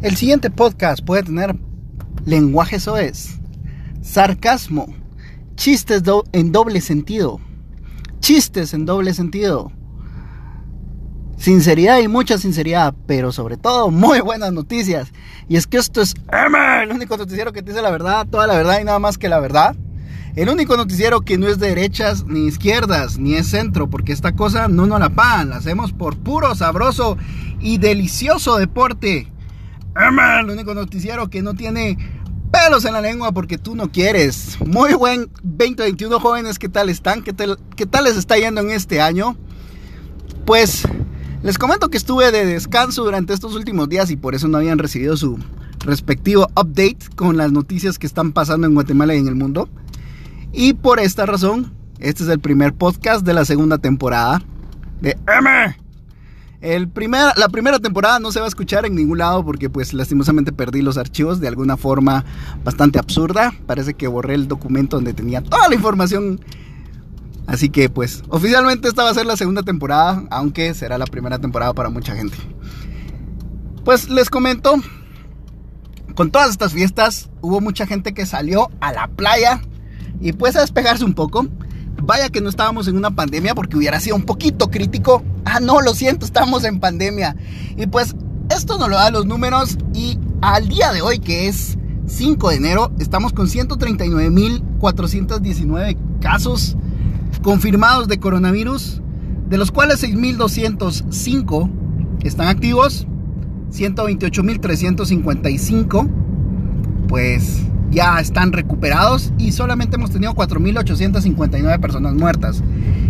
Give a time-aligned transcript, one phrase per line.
[0.00, 1.56] El siguiente podcast puede tener
[2.24, 3.40] lenguaje soez,
[4.00, 4.94] sarcasmo,
[5.56, 7.40] chistes en doble sentido,
[8.20, 9.72] chistes en doble sentido,
[11.36, 15.12] sinceridad y mucha sinceridad, pero sobre todo muy buenas noticias.
[15.48, 16.14] Y es que esto es
[16.80, 19.28] el único noticiero que te dice la verdad, toda la verdad y nada más que
[19.28, 19.74] la verdad.
[20.36, 24.36] El único noticiero que no es de derechas ni izquierdas, ni es centro, porque esta
[24.36, 27.18] cosa no nos la pagan, la hacemos por puro, sabroso
[27.58, 29.32] y delicioso deporte
[29.98, 31.98] el único noticiero que no tiene
[32.52, 34.56] pelos en la lengua porque tú no quieres.
[34.64, 37.22] Muy buen 2021 jóvenes, ¿qué tal están?
[37.22, 39.36] ¿Qué tal, ¿Qué tal les está yendo en este año?
[40.46, 40.84] Pues
[41.42, 44.78] les comento que estuve de descanso durante estos últimos días y por eso no habían
[44.78, 45.38] recibido su
[45.80, 49.68] respectivo update con las noticias que están pasando en Guatemala y en el mundo.
[50.52, 54.42] Y por esta razón, este es el primer podcast de la segunda temporada
[55.00, 55.87] de M
[56.60, 56.90] el
[57.36, 60.82] la primera temporada no se va a escuchar en ningún lado porque pues lastimosamente perdí
[60.82, 62.24] los archivos de alguna forma
[62.64, 63.52] bastante absurda.
[63.66, 66.40] Parece que borré el documento donde tenía toda la información.
[67.46, 71.38] Así que pues oficialmente esta va a ser la segunda temporada, aunque será la primera
[71.38, 72.36] temporada para mucha gente.
[73.84, 74.74] Pues les comento,
[76.14, 79.62] con todas estas fiestas hubo mucha gente que salió a la playa
[80.20, 81.46] y pues a despejarse un poco.
[82.02, 85.22] Vaya que no estábamos en una pandemia porque hubiera sido un poquito crítico.
[85.44, 87.36] Ah, no, lo siento, estamos en pandemia.
[87.76, 88.16] Y pues
[88.54, 91.76] esto nos lo da los números y al día de hoy, que es
[92.06, 96.76] 5 de enero, estamos con 139.419 casos
[97.42, 99.02] confirmados de coronavirus,
[99.48, 101.70] de los cuales 6.205
[102.24, 103.06] están activos,
[103.70, 106.08] 128.355
[107.08, 112.62] pues ya están recuperados y solamente hemos tenido 4.859 personas muertas.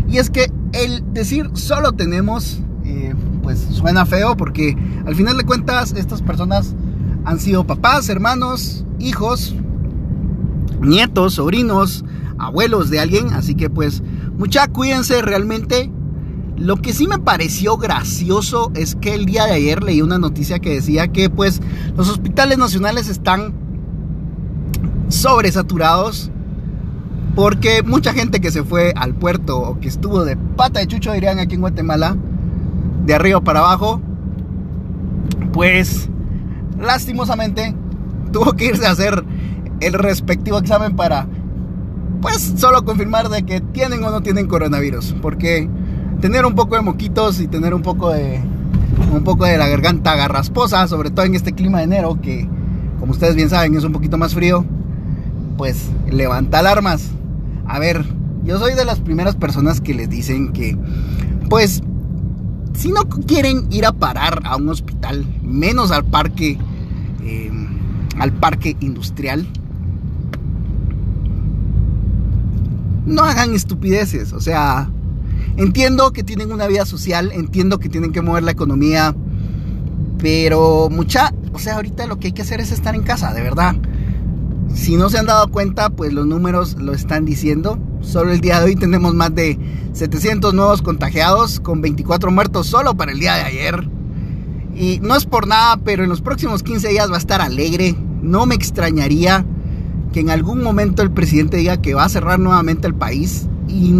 [0.09, 5.45] Y es que el decir solo tenemos, eh, pues suena feo porque al final de
[5.45, 6.75] cuentas estas personas
[7.25, 9.55] han sido papás, hermanos, hijos,
[10.81, 12.05] nietos, sobrinos,
[12.39, 13.33] abuelos de alguien.
[13.33, 14.03] Así que pues
[14.37, 15.91] mucha cuídense realmente.
[16.56, 20.59] Lo que sí me pareció gracioso es que el día de ayer leí una noticia
[20.59, 21.60] que decía que pues
[21.97, 23.68] los hospitales nacionales están
[25.09, 26.31] sobresaturados
[27.39, 31.13] porque mucha gente que se fue al puerto o que estuvo de pata de chucho,
[31.13, 32.17] dirían aquí en Guatemala,
[33.07, 34.01] de arriba para abajo,
[35.53, 36.09] pues
[36.81, 37.77] lastimosamente
[38.33, 39.25] tuvo que irse a hacer
[39.79, 41.29] el respectivo examen para,
[42.21, 45.15] pues, solo confirmar de que tienen o no tienen coronavirus.
[45.23, 45.71] Porque
[46.21, 48.41] tener un poco de moquitos y tener un poco de,
[49.13, 52.49] un poco de la garganta garrasposa, sobre todo en este clima de enero, que,
[52.99, 54.65] como ustedes bien saben, es un poquito más frío
[55.59, 57.11] pues levanta alarmas.
[57.67, 58.07] A ver,
[58.45, 60.79] yo soy de las primeras personas que les dicen que,
[61.51, 61.83] pues,
[62.75, 66.57] si no quieren ir a parar a un hospital, menos al parque,
[67.25, 67.51] eh,
[68.19, 69.47] al parque industrial,
[73.05, 74.33] no hagan estupideces.
[74.33, 74.89] O sea,
[75.57, 79.15] entiendo que tienen una vida social, entiendo que tienen que mover la economía,
[80.19, 83.43] pero mucha, o sea, ahorita lo que hay que hacer es estar en casa, de
[83.43, 83.75] verdad.
[84.78, 87.81] Si no se han dado cuenta, pues los números lo están diciendo.
[88.00, 89.59] Solo el día de hoy tenemos más de
[89.93, 93.91] 700 nuevos contagiados con 24 muertos solo para el día de ayer.
[94.77, 97.97] Y no es por nada, pero en los próximos 15 días va a estar alegre.
[98.22, 99.44] No me extrañaría
[100.12, 103.49] que en algún momento el presidente diga que va a cerrar nuevamente el país.
[103.66, 103.93] Y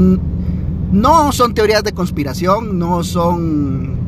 [0.93, 3.99] no son teorías de conspiración, no son...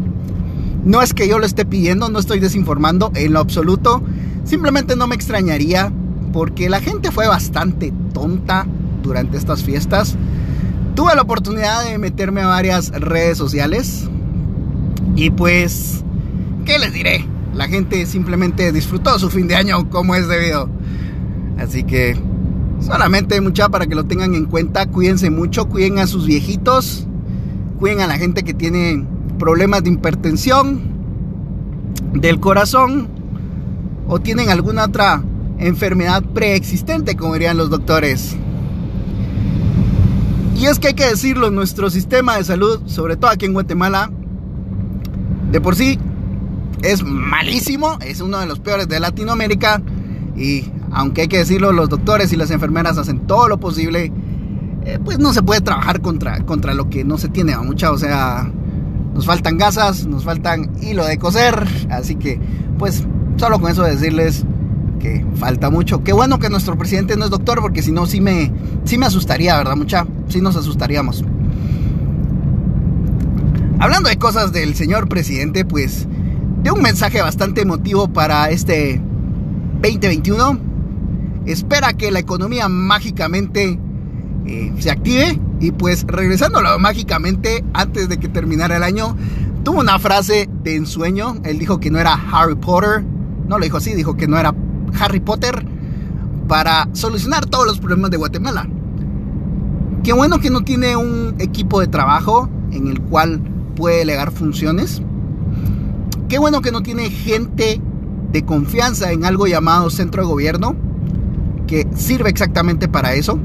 [0.84, 4.02] No es que yo lo esté pidiendo, no estoy desinformando en lo absoluto.
[4.44, 5.92] Simplemente no me extrañaría
[6.32, 8.66] porque la gente fue bastante tonta
[9.02, 10.16] durante estas fiestas.
[10.94, 14.08] Tuve la oportunidad de meterme a varias redes sociales
[15.16, 16.04] y pues,
[16.64, 17.24] ¿qué les diré?
[17.54, 20.68] La gente simplemente disfrutó su fin de año como es debido.
[21.58, 22.16] Así que
[22.80, 27.06] solamente mucha para que lo tengan en cuenta, cuídense mucho, cuiden a sus viejitos,
[27.78, 29.04] cuiden a la gente que tiene
[29.38, 30.80] problemas de hipertensión,
[32.12, 33.08] del corazón
[34.08, 35.22] o tienen alguna otra
[35.60, 38.36] enfermedad preexistente, como dirían los doctores.
[40.56, 44.10] Y es que hay que decirlo, nuestro sistema de salud, sobre todo aquí en Guatemala,
[45.52, 45.98] de por sí
[46.82, 49.82] es malísimo, es uno de los peores de Latinoamérica.
[50.36, 54.12] Y aunque hay que decirlo, los doctores y las enfermeras hacen todo lo posible,
[54.84, 57.90] eh, pues no se puede trabajar contra, contra lo que no se tiene a mucha.
[57.90, 58.50] O sea,
[59.14, 61.66] nos faltan gasas, nos faltan hilo de coser.
[61.90, 62.40] Así que,
[62.78, 63.04] pues,
[63.36, 64.44] solo con eso decirles
[65.00, 66.04] que falta mucho.
[66.04, 68.52] Qué bueno que nuestro presidente no es doctor, porque si no, sí me,
[68.84, 70.06] sí me asustaría, ¿verdad, mucha?
[70.28, 71.24] Sí nos asustaríamos.
[73.80, 76.06] Hablando de cosas del señor presidente, pues
[76.62, 79.00] de un mensaje bastante emotivo para este
[79.82, 80.60] 2021.
[81.46, 83.78] Espera que la economía mágicamente
[84.46, 89.16] eh, se active y pues regresándolo mágicamente antes de que terminara el año,
[89.64, 91.36] tuvo una frase de ensueño.
[91.44, 93.02] Él dijo que no era Harry Potter,
[93.48, 94.52] no lo dijo así, dijo que no era
[94.98, 95.64] Harry Potter
[96.48, 98.66] para solucionar todos los problemas de Guatemala.
[100.02, 103.40] Qué bueno que no tiene un equipo de trabajo en el cual
[103.76, 105.02] puede delegar funciones.
[106.28, 107.80] Qué bueno que no tiene gente
[108.32, 110.74] de confianza en algo llamado centro de gobierno,
[111.66, 113.38] que sirve exactamente para eso.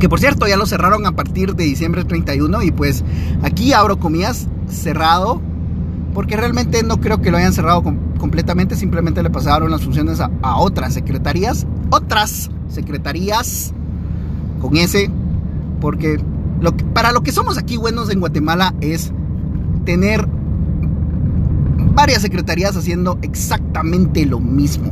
[0.00, 3.04] Que por cierto ya lo cerraron a partir de diciembre 31 y pues
[3.42, 5.40] aquí abro comillas cerrado
[6.14, 7.82] porque realmente no creo que lo hayan cerrado
[8.18, 13.72] completamente, simplemente le pasaron las funciones a, otras secretarías, otras secretarías
[14.60, 15.10] con ese,
[15.80, 16.20] porque
[16.92, 19.12] para lo que somos aquí buenos en Guatemala es
[19.84, 20.28] tener
[21.94, 24.90] varias secretarías haciendo exactamente lo mismo.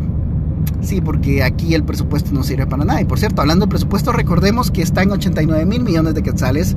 [0.82, 3.00] Sí, porque aquí el presupuesto no sirve para nada.
[3.00, 6.76] Y por cierto, hablando de presupuesto, recordemos que está en 89 mil millones de quetzales,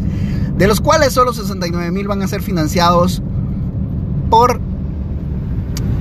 [0.58, 3.22] de los cuales solo 69 mil van a ser financiados
[4.30, 4.60] por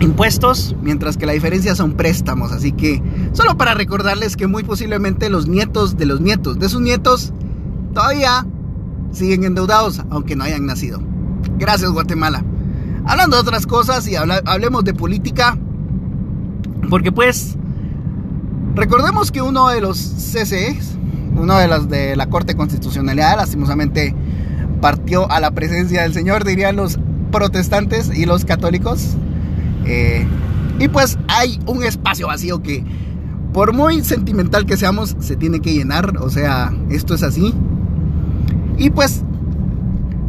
[0.00, 2.52] impuestos, mientras que la diferencia son préstamos.
[2.52, 3.02] Así que
[3.32, 7.32] solo para recordarles que muy posiblemente los nietos de los nietos de sus nietos
[7.94, 8.46] todavía
[9.12, 11.00] siguen endeudados, aunque no hayan nacido.
[11.58, 12.44] Gracias Guatemala.
[13.04, 15.56] Hablando de otras cosas y hablemos de política,
[16.90, 17.56] porque pues
[18.74, 20.96] recordemos que uno de los CCEs,
[21.36, 24.14] uno de los de la Corte Constitucionalidad, lastimosamente
[24.80, 26.98] partió a la presencia del Señor, dirían los
[27.32, 29.16] protestantes y los católicos.
[29.88, 30.26] Eh,
[30.78, 32.84] y pues hay un espacio vacío que,
[33.52, 36.18] por muy sentimental que seamos, se tiene que llenar.
[36.18, 37.52] O sea, esto es así.
[38.76, 39.24] Y pues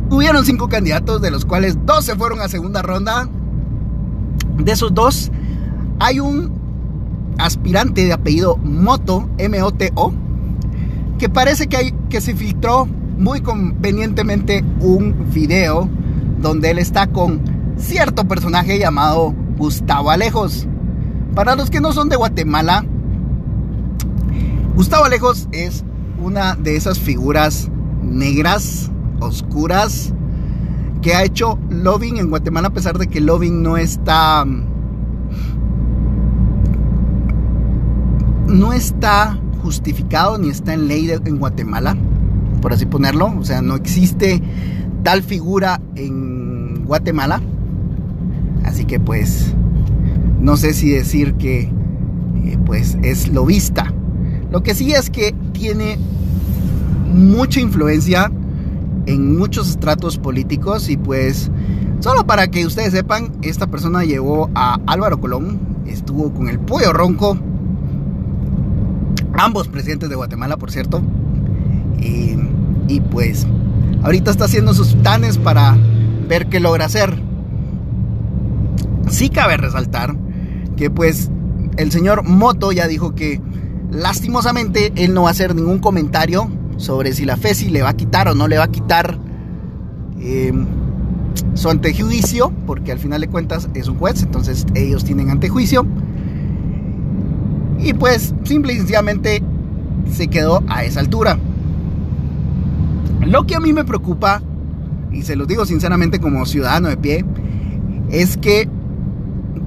[0.09, 3.29] hubieron cinco candidatos, de los cuales dos se fueron a segunda ronda.
[4.57, 5.31] De esos dos,
[5.99, 6.57] hay un
[7.37, 10.13] aspirante de apellido Moto, M-O-T-O,
[11.17, 15.89] que parece que, que se filtró muy convenientemente un video
[16.41, 17.41] donde él está con
[17.77, 20.67] cierto personaje llamado Gustavo Alejos.
[21.35, 22.83] Para los que no son de Guatemala,
[24.75, 25.83] Gustavo Alejos es
[26.19, 27.69] una de esas figuras
[28.01, 28.89] negras,
[29.19, 30.13] oscuras,
[31.01, 34.45] que ha hecho lobbying en Guatemala a pesar de que lobbying no está
[38.47, 41.95] no está justificado ni está en ley en Guatemala,
[42.61, 44.41] por así ponerlo, o sea, no existe
[45.03, 47.41] tal figura en Guatemala.
[48.69, 49.53] Así que pues
[50.39, 53.91] no sé si decir que eh, pues es lobista.
[54.51, 55.97] Lo que sí es que tiene
[57.11, 58.31] mucha influencia
[59.07, 61.49] en muchos estratos políticos y pues
[61.99, 66.93] solo para que ustedes sepan, esta persona llevó a Álvaro Colón, estuvo con el pollo
[66.93, 67.37] ronco,
[69.33, 71.01] ambos presidentes de Guatemala por cierto,
[71.99, 72.35] y,
[72.87, 73.47] y pues
[74.03, 75.77] Ahorita está haciendo sus planes para
[76.27, 77.21] ver qué logra hacer.
[79.09, 80.15] Sí cabe resaltar
[80.77, 81.29] que pues
[81.77, 83.41] el señor Moto ya dijo que
[83.91, 87.95] lastimosamente él no va a hacer ningún comentario sobre si la FESI le va a
[87.95, 89.17] quitar o no le va a quitar
[90.19, 90.53] eh,
[91.53, 95.85] su antejuicio, porque al final de cuentas es un juez, entonces ellos tienen antejuicio.
[97.79, 99.41] Y pues simple y sencillamente
[100.11, 101.37] se quedó a esa altura.
[103.25, 104.41] Lo que a mí me preocupa,
[105.11, 107.25] y se lo digo sinceramente como ciudadano de pie,
[108.09, 108.69] es que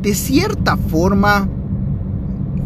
[0.02, 1.48] de cierta forma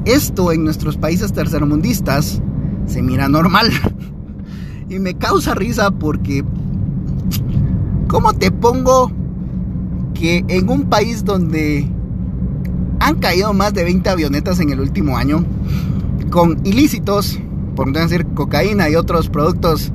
[0.06, 2.40] esto en nuestros países tercermundistas
[2.86, 3.70] se mira normal.
[4.88, 6.44] y me causa risa porque,
[8.08, 9.12] ¿cómo te pongo
[10.14, 11.90] que en un país donde
[13.00, 15.44] han caído más de 20 avionetas en el último año,
[16.30, 17.38] con ilícitos,
[17.74, 19.92] por no decir cocaína y otros productos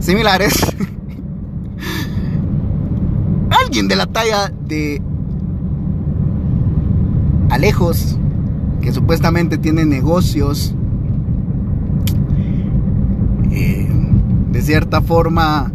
[0.00, 0.52] similares,
[3.50, 5.00] alguien de la talla de
[7.58, 8.16] Alejos,
[8.80, 10.76] que supuestamente tiene negocios
[13.50, 13.88] eh,
[14.52, 15.72] de cierta forma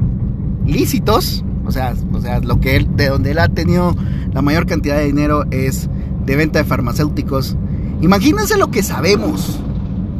[0.65, 3.97] lícitos, o sea, o sea, lo que él, de donde él ha tenido
[4.31, 5.89] la mayor cantidad de dinero es
[6.25, 7.57] de venta de farmacéuticos.
[8.01, 9.59] Imagínense lo que sabemos,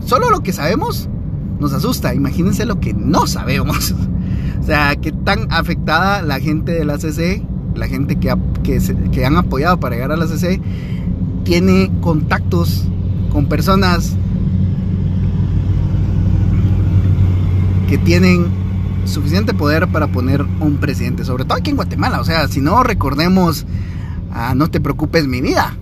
[0.05, 1.08] solo lo que sabemos
[1.62, 2.13] nos asusta.
[2.13, 3.96] Imagínense lo que no sabemos.
[4.60, 7.43] O sea, qué tan afectada la gente de la CC,
[7.75, 10.62] la gente que, que, han apoyado para llegar a la CC,
[11.43, 12.85] tiene contactos
[13.31, 14.15] con personas
[17.89, 18.47] que tienen
[19.05, 22.21] suficiente poder para poner un presidente, sobre todo aquí en Guatemala.
[22.21, 23.65] O sea, si no recordemos
[24.31, 25.75] a No te preocupes mi vida,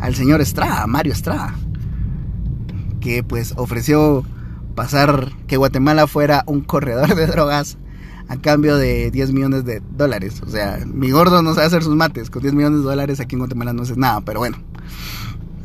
[0.00, 1.54] al señor Estrada, Mario Estrada,
[3.00, 4.24] que pues ofreció
[4.74, 7.76] pasar que Guatemala fuera un corredor de drogas
[8.30, 10.40] a cambio de 10 millones de dólares.
[10.46, 12.30] O sea, mi gordo no sabe hacer sus mates.
[12.30, 14.56] Con 10 millones de dólares aquí en Guatemala no haces nada, pero bueno.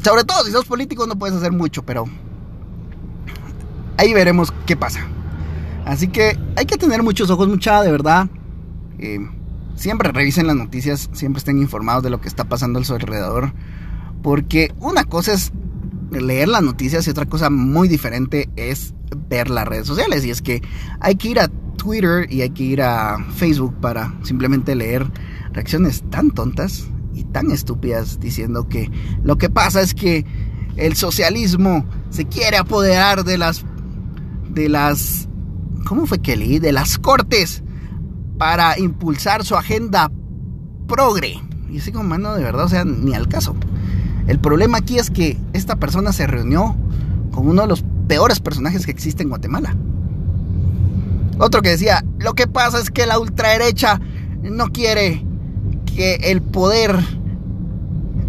[0.04, 2.06] Sobre todo si sos político no puedes hacer mucho, pero
[3.98, 5.06] ahí veremos qué pasa.
[5.86, 8.30] Así que hay que tener muchos ojos, mucha, de verdad.
[8.98, 9.20] Eh,
[9.76, 13.54] siempre revisen las noticias, siempre estén informados de lo que está pasando a su alrededor.
[14.24, 15.52] Porque una cosa es
[16.10, 18.96] leer las noticias y otra cosa muy diferente es
[19.30, 20.26] ver las redes sociales.
[20.26, 20.64] Y es que
[21.00, 21.52] hay que ir a
[21.86, 25.06] Twitter y hay que ir a Facebook para simplemente leer
[25.54, 28.90] reacciones tan tontas y tan estúpidas diciendo que
[29.24, 30.26] lo que pasa es que
[30.78, 33.64] el socialismo se quiere apoderar de las
[34.50, 35.30] de las
[35.86, 36.58] ¿cómo fue que leí?
[36.58, 37.64] de las cortes
[38.40, 40.12] para impulsar su agenda
[40.88, 41.40] progre.
[41.72, 43.56] Y así como mano de verdad, o sea, ni al caso.
[44.28, 46.76] El problema aquí es que esta persona se reunió
[47.32, 49.76] con uno de los peores personajes que existe en Guatemala.
[51.38, 54.00] Otro que decía, lo que pasa es que la ultraderecha
[54.42, 55.26] no quiere
[55.86, 56.98] que el poder,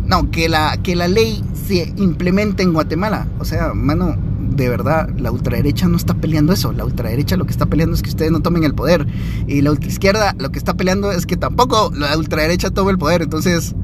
[0.04, 3.28] no, que la, que la ley se implemente en Guatemala.
[3.38, 6.72] O sea, mano, de verdad, la ultraderecha no está peleando eso.
[6.72, 9.06] La ultraderecha lo que está peleando es que ustedes no tomen el poder.
[9.46, 13.22] Y la ultraizquierda lo que está peleando es que tampoco la ultraderecha tome el poder.
[13.22, 13.74] Entonces,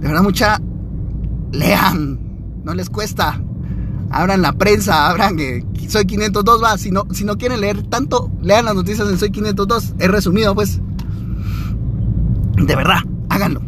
[0.00, 0.60] de verdad, mucha,
[1.52, 2.20] lean,
[2.64, 3.40] no les cuesta
[4.12, 8.30] abran la prensa, abran que Soy 502 va, si no, si no quieren leer tanto,
[8.40, 10.80] lean las noticias en Soy 502, es resumido pues.
[12.56, 13.62] De verdad, háganlo.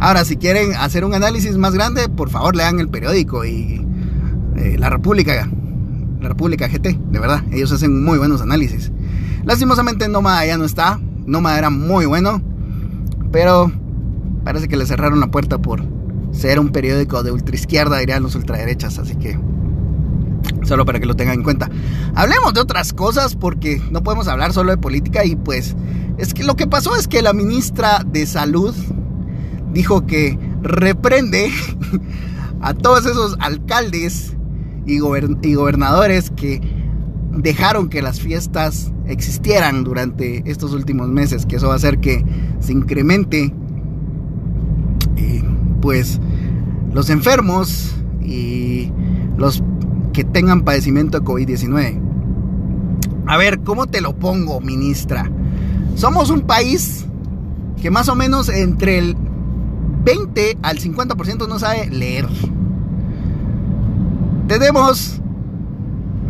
[0.00, 3.84] Ahora, si quieren hacer un análisis más grande, por favor lean el periódico y
[4.56, 5.48] eh, La República,
[6.20, 8.92] La República GT, de verdad, ellos hacen muy buenos análisis.
[9.44, 12.42] Lastimosamente Noma ya no está, Noma era muy bueno,
[13.32, 13.72] pero
[14.44, 15.95] parece que le cerraron la puerta por
[16.36, 19.38] ser un periódico de ultraizquierda, dirían los ultraderechas, así que
[20.62, 21.70] solo para que lo tengan en cuenta.
[22.14, 25.74] Hablemos de otras cosas porque no podemos hablar solo de política y pues
[26.18, 28.74] es que lo que pasó es que la ministra de Salud
[29.72, 31.50] dijo que reprende
[32.60, 34.36] a todos esos alcaldes
[34.86, 36.60] y, y gobernadores que
[37.32, 42.24] dejaron que las fiestas existieran durante estos últimos meses, que eso va a hacer que
[42.60, 43.52] se incremente
[45.86, 46.20] pues
[46.96, 48.90] los enfermos y
[49.36, 49.62] los
[50.14, 52.00] que tengan padecimiento de COVID-19.
[53.26, 55.30] A ver, ¿cómo te lo pongo, ministra?
[55.94, 57.04] Somos un país
[57.82, 59.14] que más o menos entre el
[60.04, 62.26] 20 al 50% no sabe leer.
[64.48, 65.20] Tenemos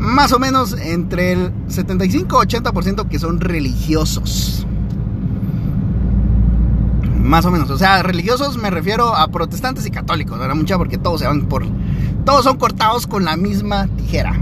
[0.00, 4.66] más o menos entre el 75 80% que son religiosos.
[7.26, 7.68] Más o menos.
[7.71, 10.54] O sea, religiosos me refiero a protestantes y católicos, ¿verdad?
[10.54, 11.66] Mucha porque todos se van por.
[12.25, 14.40] Todos son cortados con la misma tijera.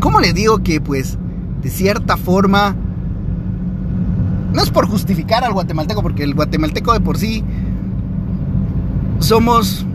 [0.00, 1.18] ¿Cómo les digo que, pues,
[1.62, 2.76] de cierta forma.
[4.52, 7.42] No es por justificar al guatemalteco, porque el guatemalteco de por sí.
[9.20, 9.86] Somos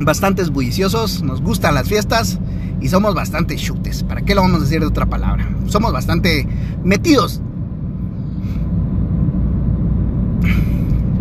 [0.00, 2.38] bastantes bulliciosos, nos gustan las fiestas
[2.80, 4.02] y somos bastante chutes.
[4.02, 5.46] ¿Para qué lo vamos a decir de otra palabra?
[5.66, 6.48] Somos bastante
[6.82, 7.42] metidos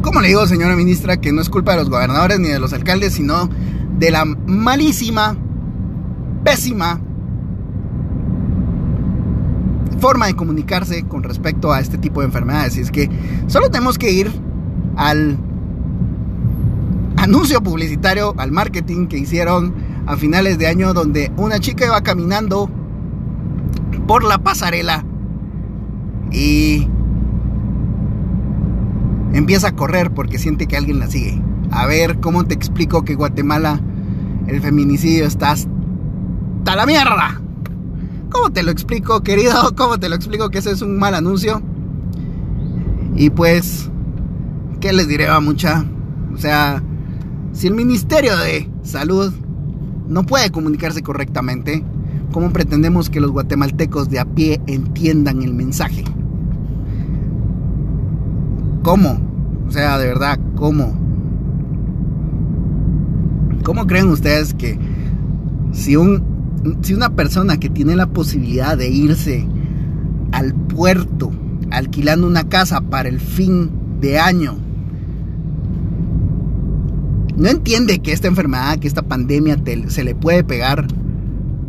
[0.05, 2.73] ¿Cómo le digo, señora ministra, que no es culpa de los gobernadores ni de los
[2.73, 3.47] alcaldes, sino
[3.99, 5.37] de la malísima,
[6.43, 6.99] pésima
[9.99, 12.75] forma de comunicarse con respecto a este tipo de enfermedades?
[12.77, 13.07] Y es que
[13.45, 14.31] solo tenemos que ir
[14.95, 15.37] al
[17.17, 19.75] anuncio publicitario, al marketing que hicieron
[20.07, 22.67] a finales de año, donde una chica iba caminando
[24.07, 25.05] por la pasarela
[26.31, 26.87] y
[29.37, 31.41] empieza a correr porque siente que alguien la sigue.
[31.71, 33.81] A ver, ¿cómo te explico que Guatemala
[34.47, 37.41] el feminicidio está hasta la mierda?
[38.29, 39.53] ¿Cómo te lo explico, querido?
[39.75, 41.61] ¿Cómo te lo explico que ese es un mal anuncio?
[43.15, 43.89] Y pues,
[44.79, 45.85] ¿qué les diré a mucha?
[46.33, 46.81] O sea,
[47.51, 49.33] si el Ministerio de Salud
[50.07, 51.83] no puede comunicarse correctamente,
[52.31, 56.03] ¿cómo pretendemos que los guatemaltecos de a pie entiendan el mensaje?
[58.83, 59.24] ¿Cómo?
[59.75, 60.95] Sea, de verdad, ¿cómo?
[63.61, 64.79] ¿Cómo creen ustedes que
[65.73, 69.45] si, un, si una persona que tiene la posibilidad de irse
[70.31, 71.29] al puerto
[71.71, 74.55] alquilando una casa para el fin de año,
[77.35, 79.57] no entiende que esta enfermedad, que esta pandemia
[79.89, 80.87] se le puede pegar?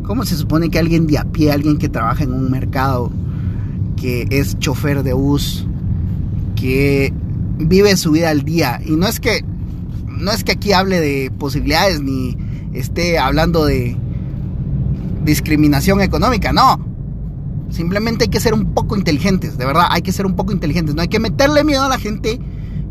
[0.04, 3.10] ¿Cómo se supone que alguien de a pie, alguien que trabaja en un mercado,
[3.96, 5.66] que es chofer de bus,
[6.54, 7.12] que
[7.58, 8.80] vive su vida al día.
[8.84, 9.44] Y no es que,
[10.06, 12.36] no es que aquí hable de posibilidades ni
[12.72, 13.96] esté hablando de
[15.24, 16.84] discriminación económica, no.
[17.70, 20.94] Simplemente hay que ser un poco inteligentes, de verdad, hay que ser un poco inteligentes.
[20.94, 22.40] No hay que meterle miedo a la gente,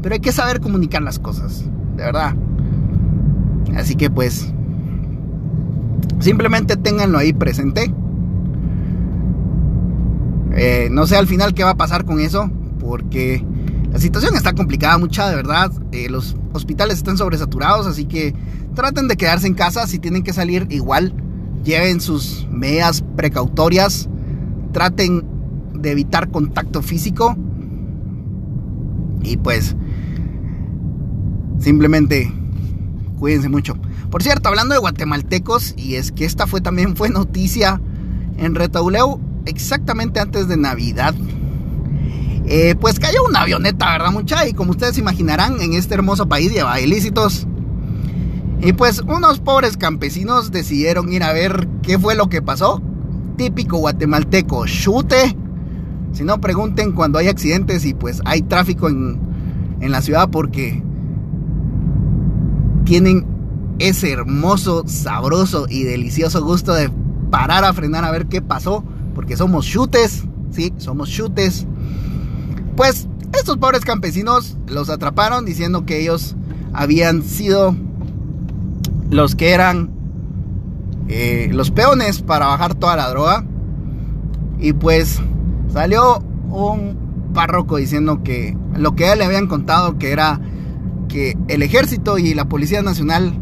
[0.01, 1.63] pero hay que saber comunicar las cosas,
[1.95, 2.35] de verdad.
[3.75, 4.51] Así que pues,
[6.19, 7.91] simplemente ténganlo ahí presente.
[10.57, 13.43] Eh, no sé al final qué va a pasar con eso, porque
[13.95, 15.71] la situación está complicada mucha, de verdad.
[15.93, 18.35] Eh, los hospitales están sobresaturados, así que
[18.75, 19.87] traten de quedarse en casa.
[19.87, 21.13] Si tienen que salir, igual
[21.63, 24.09] lleven sus medidas precautorias.
[24.73, 25.25] Traten
[25.75, 27.37] de evitar contacto físico.
[29.23, 29.77] Y pues,
[31.59, 32.33] simplemente
[33.17, 33.77] cuídense mucho.
[34.11, 37.79] Por cierto, hablando de guatemaltecos, y es que esta fue también fue noticia
[38.37, 41.15] en Retauleu exactamente antes de Navidad.
[42.47, 44.47] Eh, pues cayó una avioneta, ¿verdad, mucha?
[44.47, 47.47] Y como ustedes imaginarán, en este hermoso país lleva ilícitos.
[48.61, 52.81] Y pues unos pobres campesinos decidieron ir a ver qué fue lo que pasó.
[53.37, 55.35] Típico guatemalteco, chute.
[56.13, 59.19] Si no, pregunten cuando hay accidentes y pues hay tráfico en,
[59.81, 60.81] en la ciudad porque
[62.85, 63.25] tienen
[63.79, 66.89] ese hermoso, sabroso y delicioso gusto de
[67.29, 68.83] parar a frenar a ver qué pasó.
[69.13, 71.67] Porque somos chutes, sí, somos chutes.
[72.75, 76.35] Pues estos pobres campesinos los atraparon diciendo que ellos
[76.73, 77.75] habían sido
[79.09, 79.91] los que eran
[81.07, 83.45] eh, los peones para bajar toda la droga.
[84.59, 85.21] Y pues
[85.71, 90.39] salió un párroco diciendo que lo que él le habían contado que era
[91.07, 93.33] que el ejército y la policía nacional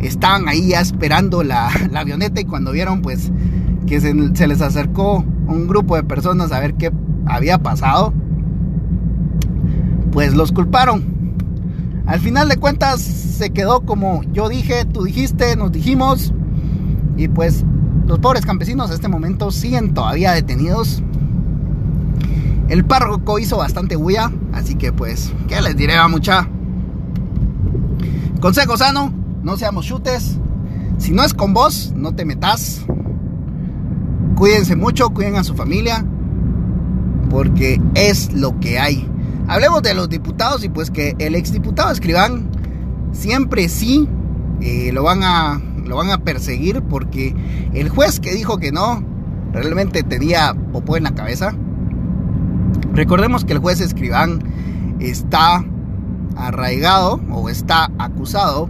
[0.00, 3.30] estaban ahí ya esperando la, avioneta y cuando vieron pues
[3.86, 6.92] que se les acercó un grupo de personas a ver qué
[7.26, 8.12] había pasado
[10.12, 11.20] pues los culparon.
[12.06, 16.32] Al final de cuentas se quedó como yo dije, tú dijiste, nos dijimos.
[17.16, 17.64] Y pues
[18.06, 21.02] los pobres campesinos a este momento siguen todavía detenidos.
[22.68, 26.48] El párroco hizo bastante bulla, así que pues, ¿qué les diré a mucha?
[28.40, 30.38] Consejo sano, no seamos chutes.
[30.98, 32.84] Si no es con vos, no te metas.
[34.36, 36.04] Cuídense mucho, cuiden a su familia,
[37.28, 39.09] porque es lo que hay.
[39.50, 42.48] Hablemos de los diputados y pues que el exdiputado Escribán
[43.10, 44.08] siempre sí
[44.60, 47.34] eh, lo, van a, lo van a perseguir porque
[47.74, 49.02] el juez que dijo que no
[49.52, 51.52] realmente tenía popó en la cabeza.
[52.92, 54.40] Recordemos que el juez Escribán
[55.00, 55.64] está
[56.36, 58.68] arraigado o está acusado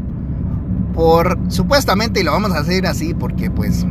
[0.94, 3.84] por supuestamente, y lo vamos a hacer así porque pues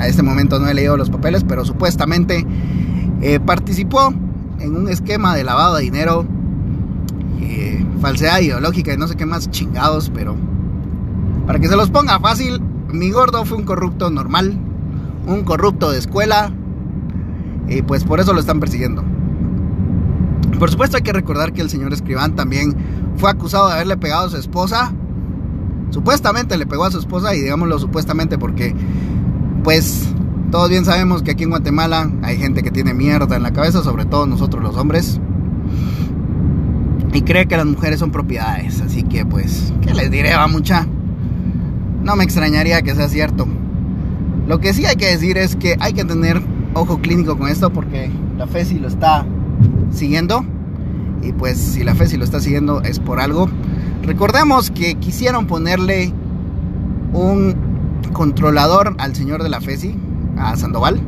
[0.00, 2.44] a este momento no he leído los papeles, pero supuestamente
[3.20, 4.12] eh, participó
[4.58, 6.26] en un esquema de lavado de dinero,
[7.40, 10.36] eh, falsedad ideológica y no sé qué más chingados, pero
[11.46, 12.60] para que se los ponga fácil,
[12.92, 14.58] mi gordo fue un corrupto normal,
[15.26, 16.52] un corrupto de escuela,
[17.68, 19.04] y pues por eso lo están persiguiendo.
[20.58, 22.76] Por supuesto hay que recordar que el señor Escribán también
[23.16, 24.92] fue acusado de haberle pegado a su esposa.
[25.90, 28.74] Supuestamente le pegó a su esposa y digámoslo supuestamente porque
[29.62, 30.08] pues
[30.50, 33.82] todos bien sabemos que aquí en Guatemala hay gente que tiene mierda en la cabeza,
[33.82, 35.20] sobre todo nosotros los hombres.
[37.12, 38.80] Y cree que las mujeres son propiedades.
[38.80, 40.86] Así que pues, ¿qué les diré, va mucha?
[42.02, 43.46] No me extrañaría que sea cierto.
[44.46, 46.40] Lo que sí hay que decir es que hay que tener
[46.72, 49.26] ojo clínico con esto porque la FESI lo está
[49.90, 50.44] siguiendo.
[51.22, 53.50] Y pues si la FESI lo está siguiendo es por algo.
[54.02, 56.14] Recordemos que quisieron ponerle
[57.12, 57.54] un
[58.14, 59.94] controlador al señor de la FESI
[60.38, 61.00] a Sandoval.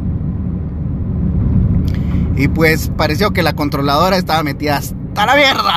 [2.37, 5.75] Y pues pareció que la controladora estaba metida hasta la mierda.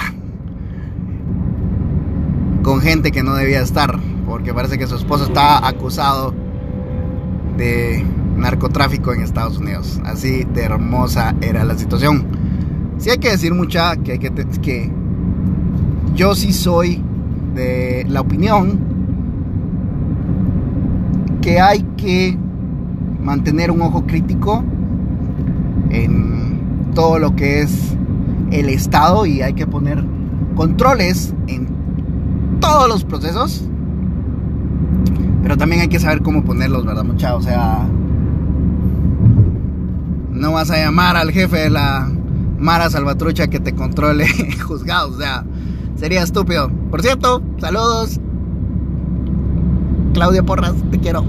[2.63, 3.99] Con gente que no debía estar.
[4.25, 6.33] Porque parece que su esposo estaba acusado
[7.57, 8.05] de
[8.37, 9.99] narcotráfico en Estados Unidos.
[10.05, 12.25] Así de hermosa era la situación.
[12.97, 14.91] Sí hay que decir mucha que, hay que, que
[16.15, 17.03] yo sí soy
[17.53, 18.79] de la opinión
[21.41, 22.37] que hay que
[23.23, 24.63] mantener un ojo crítico
[25.89, 27.95] en todo lo que es
[28.51, 30.03] el Estado y hay que poner
[30.55, 31.67] controles en
[32.59, 33.63] todos los procesos.
[35.41, 37.35] Pero también hay que saber cómo ponerlos, ¿verdad, mucha?
[37.35, 37.87] O sea,
[40.31, 42.09] no vas a llamar al jefe de la
[42.59, 44.25] Mara Salvatrucha que te controle
[44.67, 45.43] juzgado, o sea,
[45.95, 46.69] sería estúpido.
[46.89, 48.19] Por cierto, saludos.
[50.13, 51.25] Claudia Porras, te quiero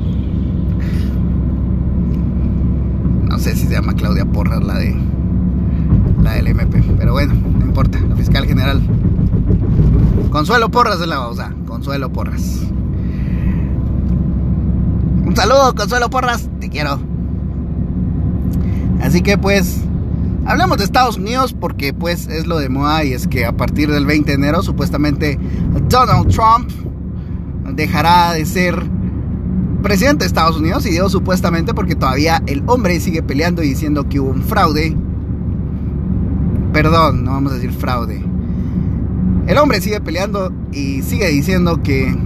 [3.34, 4.97] no sé si se llama Claudia Porras, la de
[6.23, 6.83] la del MP.
[6.97, 8.81] Pero bueno, no importa, la fiscal general.
[10.31, 12.63] Consuelo Porras es la babosa, Consuelo Porras.
[15.27, 16.99] Un saludo, Consuelo Porras, te quiero.
[19.03, 19.83] Así que pues,
[20.47, 23.91] hablemos de Estados Unidos porque pues es lo de moda y es que a partir
[23.91, 25.39] del 20 de enero supuestamente
[25.91, 26.71] Donald Trump
[27.75, 28.94] dejará de ser
[29.85, 34.09] presidente de Estados Unidos y digo supuestamente porque todavía el hombre sigue peleando y diciendo
[34.09, 34.97] que hubo un fraude.
[36.73, 38.25] Perdón, no vamos a decir fraude.
[39.47, 42.17] El hombre sigue peleando y sigue diciendo que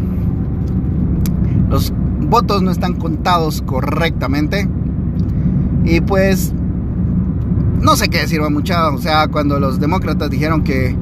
[1.69, 4.69] los votos no están contados correctamente.
[5.85, 6.55] Y pues
[7.83, 8.89] no sé qué decir, mucha.
[8.91, 10.97] O sea, cuando los demócratas dijeron que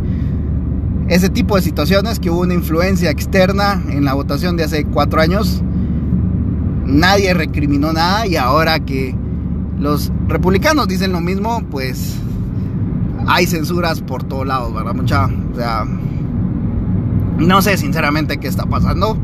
[1.08, 5.20] ese tipo de situaciones, que hubo una influencia externa en la votación de hace cuatro
[5.20, 5.62] años,
[6.86, 9.14] nadie recriminó nada y ahora que
[9.78, 12.16] los republicanos dicen lo mismo, pues
[13.26, 14.94] hay censuras por todos lados, ¿verdad?
[14.94, 15.84] Mucha, o sea,
[17.38, 19.18] no sé sinceramente qué está pasando.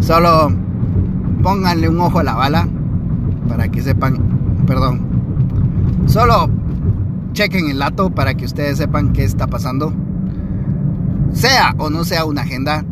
[0.00, 0.52] Solo
[1.42, 2.68] pónganle un ojo a la bala
[3.48, 4.18] para que sepan,
[4.66, 5.00] perdón,
[6.06, 6.50] solo
[7.32, 9.92] chequen el dato para que ustedes sepan qué está pasando.
[11.32, 12.84] Sea o no sea una agenda,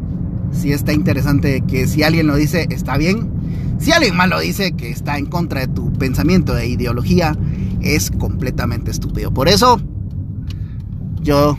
[0.53, 3.31] si está interesante que si alguien lo dice está bien,
[3.79, 7.37] si alguien mal lo dice que está en contra de tu pensamiento de ideología,
[7.81, 9.33] es completamente estúpido.
[9.33, 9.81] Por eso,
[11.21, 11.57] yo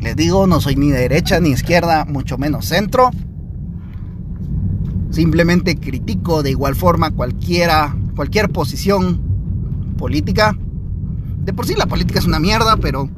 [0.00, 3.10] les digo, no soy ni derecha ni izquierda, mucho menos centro.
[5.10, 9.20] Simplemente critico de igual forma cualquiera, cualquier posición
[9.96, 10.56] política.
[11.44, 13.08] De por sí la política es una mierda, pero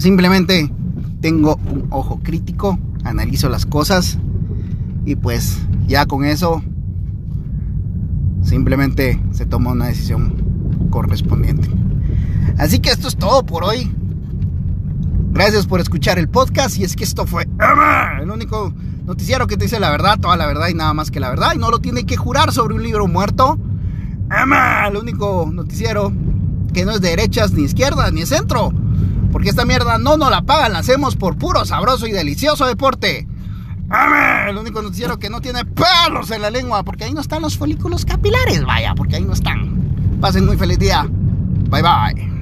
[0.00, 0.72] simplemente
[1.20, 4.18] tengo un ojo crítico, analizo las cosas
[5.04, 6.62] y pues ya con eso
[8.42, 11.68] simplemente se toma una decisión correspondiente.
[12.56, 13.94] Así que esto es todo por hoy.
[15.32, 17.46] Gracias por escuchar el podcast y es que esto fue
[18.20, 18.72] el único
[19.04, 21.52] noticiero que te dice la verdad, toda la verdad y nada más que la verdad
[21.54, 23.58] y no lo tiene que jurar sobre un libro muerto.
[24.88, 26.10] el único noticiero
[26.72, 28.72] que no es de derechas ni izquierdas ni centro.
[29.32, 33.26] Porque esta mierda no nos la pagan, la hacemos por puro, sabroso y delicioso deporte.
[34.48, 37.56] El único noticiero que no tiene pelos en la lengua, porque ahí no están los
[37.58, 40.18] folículos capilares, vaya, porque ahí no están.
[40.20, 41.06] Pasen muy feliz día.
[41.08, 42.39] Bye bye.